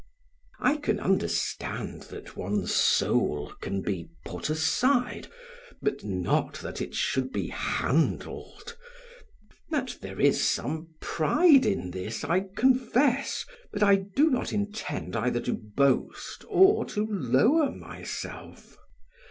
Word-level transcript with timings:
I 0.59 0.77
can 0.77 0.99
understand 0.99 2.01
that 2.09 2.35
one's 2.35 2.73
soul 2.73 3.53
can 3.61 3.83
be 3.83 4.09
put 4.25 4.49
aside 4.49 5.27
but 5.79 6.03
not 6.03 6.55
that 6.55 6.81
it 6.81 6.95
should 6.95 7.31
be 7.31 7.49
handled. 7.49 8.75
That 9.69 9.97
there 10.01 10.19
is 10.19 10.43
some 10.43 10.89
pride 11.01 11.67
in 11.67 11.91
this, 11.91 12.23
I 12.23 12.47
confess, 12.55 13.45
but 13.71 13.83
I 13.83 13.97
do 13.97 14.31
not 14.31 14.51
intend 14.53 15.15
either 15.15 15.39
to 15.41 15.53
boast 15.53 16.45
or 16.49 16.83
to 16.85 17.05
lower 17.05 17.69
myself. 17.69 18.77